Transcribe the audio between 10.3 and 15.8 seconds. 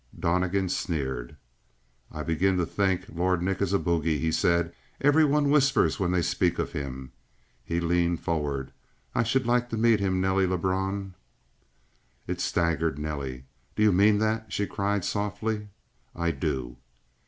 Lebrun!" It staggered Nelly. "Do you mean that?" she cried softly.